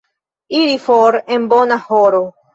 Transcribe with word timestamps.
Iri 0.61 0.77
for 0.85 1.19
en 1.37 1.47
bona 1.53 1.79
horo. 1.85 2.25